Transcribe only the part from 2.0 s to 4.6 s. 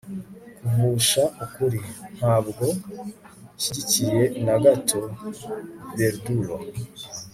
ntabwo nshyigikiye na